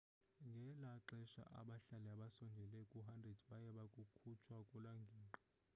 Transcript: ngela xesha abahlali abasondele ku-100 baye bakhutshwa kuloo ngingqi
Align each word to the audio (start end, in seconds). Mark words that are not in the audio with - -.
ngela 0.51 0.91
xesha 1.07 1.43
abahlali 1.59 2.07
abasondele 2.15 2.79
ku-100 2.89 3.23
baye 3.47 3.69
bakhutshwa 3.77 4.55
kuloo 4.69 4.97
ngingqi 5.01 5.41